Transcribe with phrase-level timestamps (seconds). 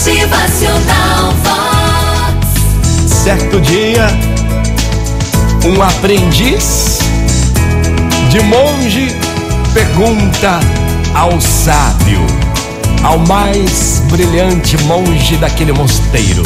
[0.00, 3.12] Motivacional Vox.
[3.22, 4.06] Certo dia,
[5.66, 7.00] um aprendiz
[8.30, 9.14] de monge
[9.74, 10.58] pergunta
[11.14, 12.18] ao sábio,
[13.02, 16.44] ao mais brilhante monge daquele mosteiro: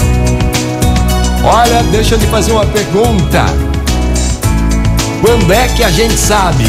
[1.45, 3.45] Olha, deixa eu lhe fazer uma pergunta.
[5.21, 6.65] Quando é que a gente sabe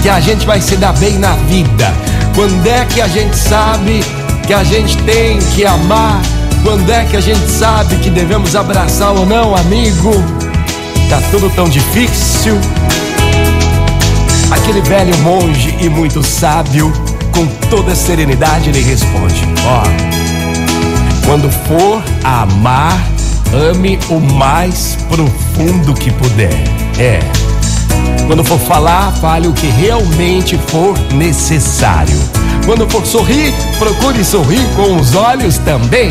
[0.00, 1.92] que a gente vai se dar bem na vida?
[2.36, 4.04] Quando é que a gente sabe
[4.50, 6.20] que a gente tem que amar?
[6.64, 10.12] Quando é que a gente sabe que devemos abraçar ou não, amigo?
[11.08, 12.58] Tá tudo tão difícil.
[14.50, 16.92] Aquele velho monge e muito sábio,
[17.32, 19.82] com toda serenidade, lhe responde: Ó,
[21.24, 23.00] quando for amar,
[23.54, 26.64] ame o mais profundo que puder.
[26.98, 27.20] É.
[28.26, 32.39] Quando for falar, fale o que realmente for necessário.
[32.64, 36.10] Quando for sorrir, procure sorrir com os olhos também.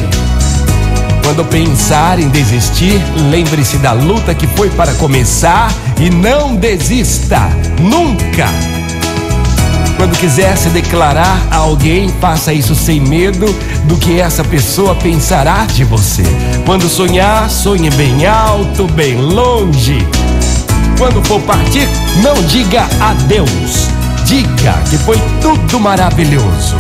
[1.24, 7.40] Quando pensar em desistir, lembre-se da luta que foi para começar e não desista,
[7.80, 8.48] nunca.
[10.00, 13.46] Quando quiser se declarar a alguém, faça isso sem medo
[13.84, 16.24] do que essa pessoa pensará de você.
[16.66, 19.98] Quando sonhar, sonhe bem alto, bem longe.
[20.98, 21.88] Quando for partir,
[22.24, 23.89] não diga adeus.
[24.30, 26.78] Diga que foi tudo maravilhoso.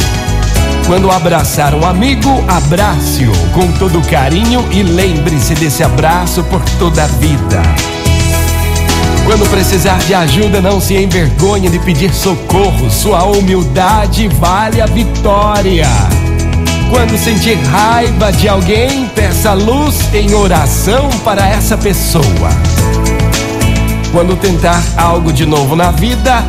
[0.85, 7.07] Quando abraçar um amigo, abrace-o com todo carinho e lembre-se desse abraço por toda a
[7.07, 7.59] vida.
[9.25, 12.87] Quando precisar de ajuda, não se envergonhe de pedir socorro.
[12.91, 15.87] Sua humildade vale a vitória.
[16.91, 22.51] Quando sentir raiva de alguém, peça luz em oração para essa pessoa.
[24.11, 26.43] Quando tentar algo de novo na vida,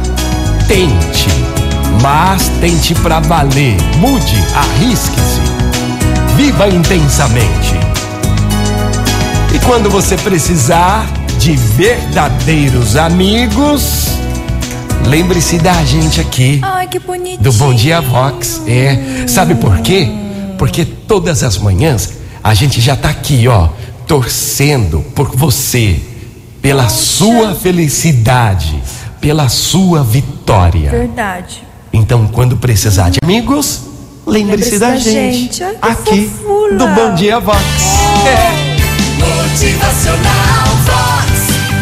[0.71, 1.27] tente,
[2.01, 3.77] mas tente pra valer.
[3.97, 5.41] Mude, arrisque-se.
[6.37, 7.75] Viva intensamente.
[9.53, 11.05] E quando você precisar
[11.41, 14.11] de verdadeiros amigos,
[15.09, 17.43] lembre-se da gente aqui Ai, que bonitinho.
[17.43, 18.63] do Bom Dia Vox.
[18.65, 20.09] É, sabe por quê?
[20.57, 22.13] Porque todas as manhãs
[22.45, 23.71] a gente já tá aqui, ó,
[24.07, 26.01] torcendo por você,
[26.63, 28.81] pela sua felicidade,
[29.21, 30.91] pela sua vitória.
[30.91, 31.63] Verdade.
[31.93, 33.83] Então, quando precisar de amigos,
[34.27, 35.63] lembre-se da da gente, gente.
[35.83, 36.77] Aqui fofura.
[36.77, 37.61] do Bom Dia Vox.
[38.27, 38.71] É.
[39.19, 41.31] Motivacional Vox.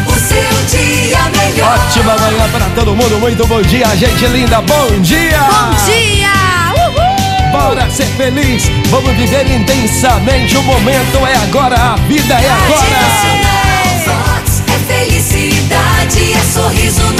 [0.07, 1.79] O seu dia melhor.
[1.87, 5.39] Ótima manhã para todo mundo, muito bom dia, gente linda, bom dia!
[5.39, 6.29] Bom dia.
[6.75, 7.51] Uhul.
[7.51, 10.57] Bora ser feliz, vamos viver intensamente.
[10.57, 12.81] O momento é agora, a vida é agora.
[12.81, 13.69] Motivacional
[14.05, 14.63] Vox.
[14.67, 17.18] É felicidade, é sorriso no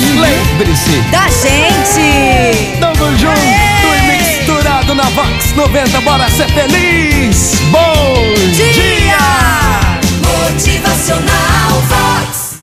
[0.00, 1.00] lembre-se.
[1.10, 2.78] Da gente!
[2.80, 6.00] Tamo junto e misturado na Vox 90.
[6.00, 7.60] Bora ser feliz.
[7.70, 7.83] Dia!